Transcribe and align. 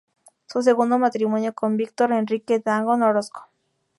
Su 0.47 0.63
segundo 0.63 0.97
matrimonio 0.97 1.53
con 1.53 1.77
Victor 1.77 2.11
Enrique 2.11 2.57
Dangond 2.57 3.03
Orozco. 3.03 3.47